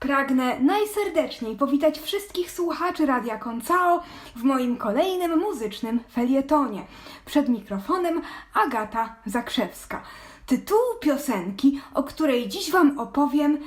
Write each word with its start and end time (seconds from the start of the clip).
Pragnę 0.00 0.60
najserdeczniej 0.60 1.56
powitać 1.56 2.00
wszystkich 2.00 2.50
słuchaczy 2.50 3.06
Radia 3.06 3.38
Koncao 3.38 4.00
w 4.36 4.42
moim 4.42 4.76
kolejnym 4.76 5.38
muzycznym 5.38 6.00
felietonie. 6.12 6.82
Przed 7.26 7.48
mikrofonem 7.48 8.22
Agata 8.54 9.16
Zakrzewska. 9.26 10.02
Tytułu 10.46 10.98
piosenki, 11.00 11.80
o 11.94 12.02
której 12.02 12.48
dziś 12.48 12.70
Wam 12.70 12.98
opowiem, 12.98 13.58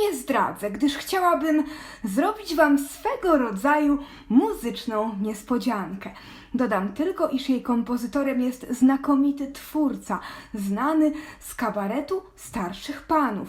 nie 0.00 0.16
zdradzę, 0.16 0.70
gdyż 0.70 0.96
chciałabym 0.96 1.64
zrobić 2.04 2.54
Wam 2.54 2.78
swego 2.78 3.38
rodzaju 3.38 3.98
muzyczną 4.28 5.14
niespodziankę. 5.22 6.10
Dodam 6.54 6.92
tylko, 6.92 7.28
iż 7.28 7.48
jej 7.48 7.62
kompozytorem 7.62 8.40
jest 8.40 8.66
znakomity 8.70 9.52
twórca, 9.52 10.20
znany 10.54 11.12
z 11.40 11.54
kabaretu 11.54 12.22
starszych 12.36 13.02
panów, 13.02 13.48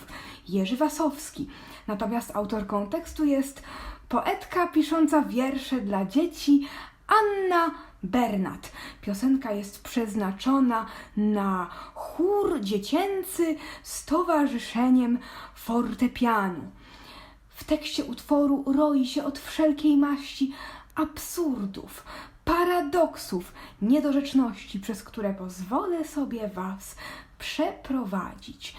Jerzy 0.50 0.78
Wasowski. 0.78 1.50
Natomiast 1.90 2.36
autorką 2.36 2.88
tekstu 2.88 3.26
jest 3.26 3.64
poetka 4.10 4.68
pisząca 4.68 5.22
wiersze 5.22 5.82
dla 5.82 6.06
dzieci 6.06 6.68
Anna 7.08 7.72
Bernat. 8.04 8.72
Piosenka 9.02 9.52
jest 9.52 9.84
przeznaczona 9.84 10.86
na 11.18 11.70
chór 11.94 12.62
dziecięcy 12.62 13.56
z 13.84 14.06
towarzyszeniem 14.06 15.20
fortepianu. 15.56 16.72
W 17.50 17.64
tekście 17.64 18.06
utworu 18.06 18.64
roi 18.78 19.06
się 19.06 19.24
od 19.24 19.40
wszelkiej 19.40 19.98
maści 19.98 20.54
absurdów, 20.96 22.04
paradoksów, 22.46 23.54
niedorzeczności, 23.82 24.80
przez 24.80 25.04
które 25.04 25.34
pozwolę 25.34 26.06
sobie 26.06 26.48
Was 26.48 26.96
przeprowadzić. 27.40 28.76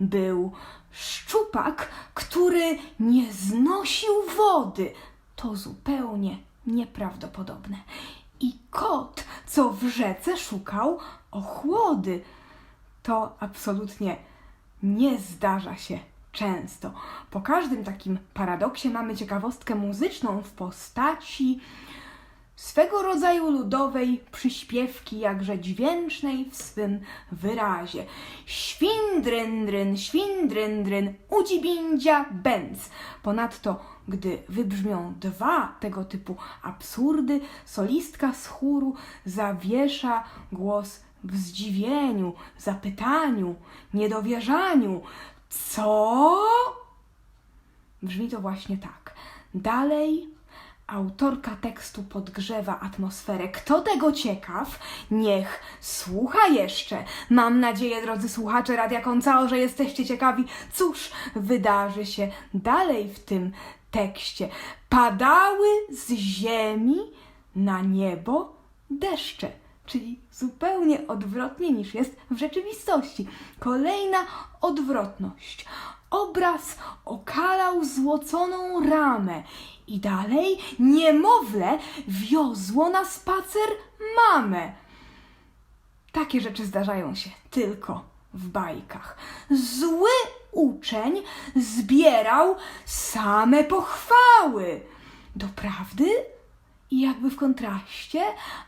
Był 0.00 0.52
szczupak, 0.90 1.88
który 2.14 2.78
nie 3.00 3.32
znosił 3.32 4.12
wody. 4.36 4.92
To 5.36 5.56
zupełnie 5.56 6.38
nieprawdopodobne. 6.66 7.76
I 8.40 8.52
kot, 8.70 9.24
co 9.46 9.70
w 9.70 9.82
rzece 9.82 10.36
szukał 10.36 10.98
ochłody. 11.30 12.22
To 13.02 13.36
absolutnie 13.40 14.16
nie 14.82 15.18
zdarza 15.18 15.76
się 15.76 15.98
często. 16.32 16.92
Po 17.30 17.40
każdym 17.40 17.84
takim 17.84 18.18
paradoksie 18.34 18.90
mamy 18.90 19.16
ciekawostkę 19.16 19.74
muzyczną 19.74 20.42
w 20.42 20.50
postaci 20.50 21.60
swego 22.58 23.02
rodzaju 23.02 23.50
ludowej 23.50 24.24
przyśpiewki, 24.32 25.18
jakże 25.18 25.58
dźwięcznej 25.58 26.50
w 26.50 26.56
swym 26.56 27.00
wyrazie. 27.32 28.04
Świndryndryn, 28.46 29.96
świndryndryn, 29.96 31.14
udzibindzia, 31.30 32.24
bęc. 32.30 32.90
Ponadto, 33.22 33.80
gdy 34.08 34.42
wybrzmią 34.48 35.14
dwa 35.20 35.76
tego 35.80 36.04
typu 36.04 36.36
absurdy, 36.62 37.40
solistka 37.64 38.32
z 38.32 38.46
chóru 38.46 38.94
zawiesza 39.24 40.24
głos 40.52 41.00
w 41.24 41.36
zdziwieniu, 41.36 42.34
zapytaniu, 42.58 43.54
niedowierzaniu. 43.94 45.02
Co? 45.48 46.38
Brzmi 48.02 48.28
to 48.28 48.40
właśnie 48.40 48.78
tak. 48.78 49.14
Dalej 49.54 50.37
autorka 50.88 51.56
tekstu 51.60 52.02
podgrzewa 52.02 52.80
atmosferę. 52.80 53.48
Kto 53.48 53.80
tego 53.80 54.12
ciekaw, 54.12 54.78
niech 55.10 55.60
słucha 55.80 56.46
jeszcze. 56.46 57.04
Mam 57.30 57.60
nadzieję, 57.60 58.02
drodzy 58.02 58.28
słuchacze 58.28 58.76
Radia 58.76 59.00
Koncao, 59.00 59.48
że 59.48 59.58
jesteście 59.58 60.06
ciekawi, 60.06 60.44
cóż 60.72 61.10
wydarzy 61.36 62.06
się 62.06 62.30
dalej 62.54 63.08
w 63.08 63.20
tym 63.20 63.52
tekście. 63.90 64.48
Padały 64.88 65.68
z 65.90 66.12
ziemi 66.12 66.98
na 67.56 67.80
niebo 67.82 68.56
deszcze 68.90 69.50
czyli 69.88 70.20
zupełnie 70.32 71.06
odwrotnie 71.06 71.72
niż 71.72 71.94
jest 71.94 72.16
w 72.30 72.38
rzeczywistości. 72.38 73.26
Kolejna 73.58 74.18
odwrotność. 74.60 75.64
Obraz 76.10 76.78
okalał 77.04 77.84
złoconą 77.84 78.90
ramę 78.90 79.42
i 79.86 79.98
dalej 79.98 80.58
niemowlę 80.78 81.78
wiozło 82.08 82.88
na 82.88 83.04
spacer 83.04 83.68
mamę. 84.16 84.72
Takie 86.12 86.40
rzeczy 86.40 86.66
zdarzają 86.66 87.14
się 87.14 87.30
tylko 87.50 88.04
w 88.34 88.48
bajkach. 88.48 89.16
Zły 89.50 90.10
uczeń 90.52 91.22
zbierał 91.56 92.56
same 92.86 93.64
pochwały. 93.64 94.80
Doprawdy? 95.36 96.10
I 96.90 97.00
jakby 97.00 97.30
w 97.30 97.36
kontraście, 97.36 98.22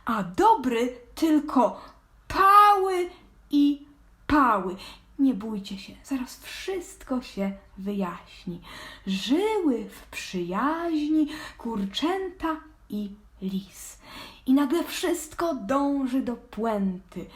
a 0.04 0.22
dobry 0.22 0.98
tylko 1.14 1.80
pały 2.28 3.10
i 3.50 3.86
pały. 4.26 4.76
Nie 5.20 5.34
bójcie 5.34 5.78
się, 5.78 5.92
zaraz 6.04 6.40
wszystko 6.40 7.22
się 7.22 7.52
wyjaśni. 7.78 8.60
Żyły 9.06 9.88
w 9.90 10.06
przyjaźni 10.06 11.28
kurczęta 11.58 12.56
i 12.90 13.10
lis. 13.42 13.98
I 14.46 14.54
nagle 14.54 14.84
wszystko 14.84 15.54
dąży 15.54 16.22
do 16.22 16.36
puenty, 16.36 17.26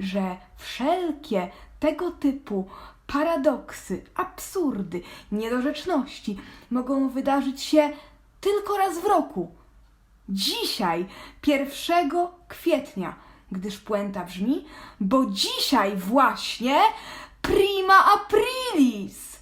że 0.00 0.36
wszelkie 0.56 1.50
tego 1.80 2.10
typu 2.10 2.68
paradoksy, 3.06 4.04
absurdy, 4.14 5.02
niedorzeczności 5.32 6.38
mogą 6.70 7.08
wydarzyć 7.08 7.62
się 7.62 7.90
tylko 8.40 8.78
raz 8.78 8.98
w 8.98 9.04
roku. 9.04 9.50
Dzisiaj, 10.28 11.06
1 11.46 12.10
kwietnia, 12.48 13.27
gdyż 13.52 13.78
puenta 13.78 14.24
brzmi, 14.24 14.64
bo 15.00 15.26
dzisiaj 15.26 15.96
właśnie 15.96 16.80
prima 17.42 18.04
aprilis. 18.14 19.38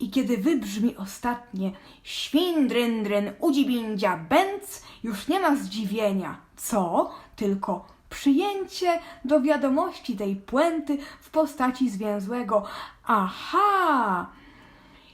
I 0.00 0.10
kiedy 0.10 0.38
wybrzmi 0.38 0.96
ostatnie 0.96 1.72
świndryndryn 2.02 3.32
udzibindzia 3.38 4.16
bęc, 4.16 4.82
już 5.02 5.28
nie 5.28 5.40
ma 5.40 5.56
zdziwienia. 5.56 6.36
Co? 6.56 7.10
Tylko 7.36 7.86
przyjęcie 8.10 9.00
do 9.24 9.40
wiadomości 9.40 10.16
tej 10.16 10.36
puenty 10.36 10.98
w 11.20 11.30
postaci 11.30 11.90
zwięzłego 11.90 12.64
aha. 13.04 14.26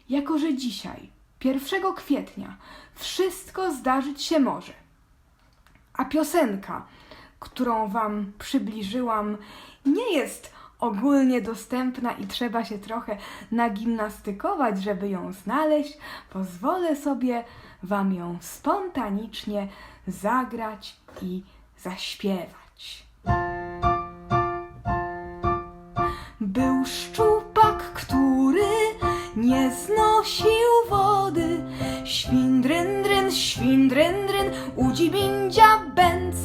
Jako, 0.09 0.39
że 0.39 0.55
dzisiaj, 0.55 1.11
1 1.45 1.95
kwietnia, 1.95 2.57
wszystko 2.95 3.73
zdarzyć 3.73 4.23
się 4.23 4.41
może. 4.41 4.73
A 5.95 6.05
piosenka, 6.05 6.87
którą 7.39 7.89
Wam 7.89 8.33
przybliżyłam, 8.39 9.37
nie 9.87 10.13
jest 10.13 10.53
ogólnie 10.81 11.41
dostępna 11.41 12.13
i 12.13 12.27
trzeba 12.27 12.65
się 12.65 12.79
trochę 12.79 13.17
nagimnastykować, 13.53 14.83
żeby 14.83 15.09
ją 15.09 15.33
znaleźć. 15.33 15.99
Pozwolę 16.31 16.97
sobie 16.97 17.45
Wam 17.83 18.15
ją 18.15 18.39
spontanicznie 18.41 19.69
zagrać 20.07 20.97
i 21.23 21.43
zaśpiewać. 21.79 23.07
Był 26.41 26.85
szczupak, 26.85 27.93
który 27.93 28.67
nie 29.37 29.71
znosił 29.71 30.69
wody. 30.89 31.65
Świndryndryn, 32.05 33.33
świndryndryn, 33.33 34.51
udzibindzia 34.77 35.79
bęc. 35.95 36.37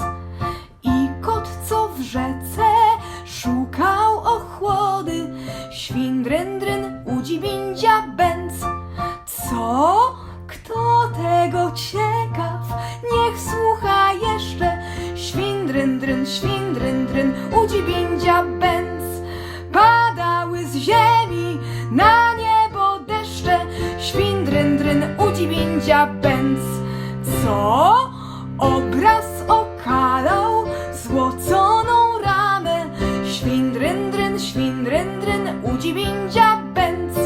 Na 21.91 22.33
niebo 22.35 22.99
deszcze. 22.99 23.59
Świndryndryn, 23.99 25.03
udzibindzia 25.17 26.07
bęc. 26.07 26.59
Co? 27.43 27.95
Obraz 28.57 29.25
okalał 29.47 30.65
złoconą 30.93 32.21
ramę. 32.23 32.85
Świndryndryn, 33.25 34.39
świndryndryn, 34.39 35.49
udzibindzia 35.63 36.61
bęc. 36.73 37.17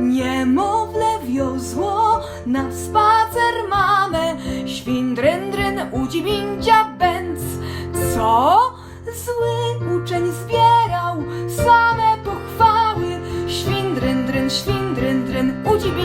Niemowlę 0.00 1.18
wiozło 1.24 2.20
na 2.46 2.72
spacer 2.72 3.68
mamę. 3.70 4.36
Świndryndryn, 4.66 5.80
udzibindzia 5.92 6.84
bęc. 6.98 7.40
Co? 8.14 8.51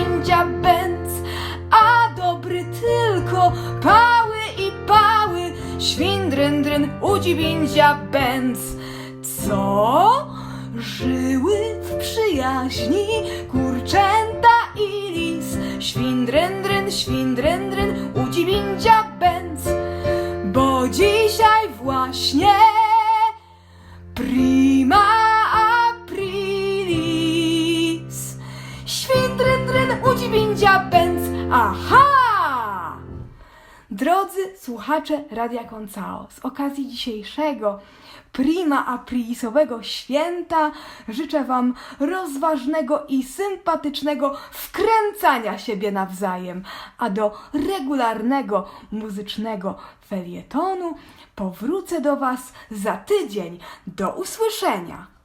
narzędzia 0.07 0.45
bęc, 0.45 1.09
a 1.71 2.09
dobry 2.15 2.65
tylko 2.65 3.51
pały 3.83 4.37
i 4.57 4.71
pały, 4.87 5.41
świndrendryn 5.79 6.89
udziwindzia 7.01 7.97
bęc. 8.11 8.59
Co? 9.47 10.27
Żyły 10.77 11.57
w 11.81 11.97
przyjaźni 11.97 13.07
kurczęta 13.51 14.57
i 14.75 15.11
lis, 15.11 15.57
świndrendryn, 15.79 16.91
świndrendryn 16.91 18.11
udziwindzia 18.27 19.03
bęc, 19.19 19.61
bo 20.53 20.87
dzisiaj 20.87 21.69
właśnie 21.83 22.76
Aha! 31.51 32.97
Drodzy 33.91 34.57
słuchacze 34.57 35.23
Radia 35.31 35.63
Koncao, 35.63 36.27
z 36.29 36.39
okazji 36.39 36.87
dzisiejszego 36.87 37.79
prima 38.31 38.85
aprilisowego 38.85 39.83
święta 39.83 40.71
życzę 41.07 41.43
Wam 41.43 41.73
rozważnego 41.99 43.05
i 43.07 43.23
sympatycznego 43.23 44.35
wkręcania 44.51 45.57
siebie 45.57 45.91
nawzajem, 45.91 46.63
a 46.97 47.09
do 47.09 47.37
regularnego 47.53 48.67
muzycznego 48.91 49.75
felietonu 50.07 50.95
powrócę 51.35 52.01
do 52.01 52.15
Was 52.15 52.53
za 52.71 52.97
tydzień. 52.97 53.59
Do 53.87 54.09
usłyszenia! 54.09 55.16